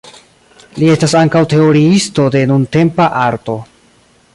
[0.77, 3.63] Li estas ankaŭ teoriisto de nuntempa arto.